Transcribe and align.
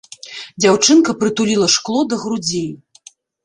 Дзяўчынка 0.65 1.11
прытуліла 1.21 1.67
шкло 1.77 2.01
да 2.13 2.21
грудзей. 2.25 2.69